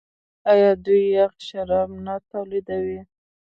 [0.51, 2.99] آیا دوی یخ شراب نه تولیدوي؟